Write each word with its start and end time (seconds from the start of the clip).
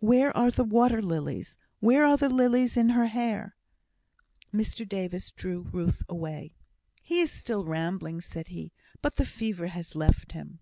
"Where 0.00 0.36
are 0.36 0.50
the 0.50 0.62
water 0.62 1.00
lilies? 1.00 1.56
Where 1.78 2.04
are 2.04 2.18
the 2.18 2.28
lilies 2.28 2.76
in 2.76 2.90
her 2.90 3.06
hair?" 3.06 3.56
Mr 4.52 4.86
Davis 4.86 5.30
drew 5.30 5.62
Ruth 5.72 6.02
away. 6.06 6.54
"He 7.02 7.20
is 7.20 7.32
still 7.32 7.64
rambling," 7.64 8.20
said 8.20 8.48
he, 8.48 8.72
"but 9.00 9.16
the 9.16 9.24
fever 9.24 9.68
has 9.68 9.96
left 9.96 10.32
him." 10.32 10.58